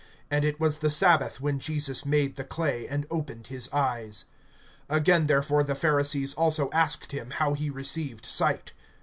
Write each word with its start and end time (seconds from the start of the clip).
(14)And 0.31 0.43
it 0.43 0.59
was 0.59 0.79
the 0.79 0.89
sabbath 0.89 1.39
when 1.39 1.59
Jesus 1.59 2.07
made 2.07 2.35
the 2.35 2.43
clay, 2.43 2.87
and 2.87 3.05
opened 3.11 3.45
his 3.53 3.69
eyes. 3.71 4.25
(15)Again 4.89 5.27
therefore 5.27 5.61
the 5.61 5.75
Pharisees 5.75 6.33
also 6.33 6.71
asked 6.71 7.11
him, 7.11 7.29
how 7.29 7.53
he 7.53 7.69
received 7.69 8.25
sight. 8.25 8.73